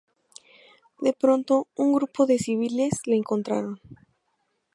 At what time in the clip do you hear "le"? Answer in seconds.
3.05-3.15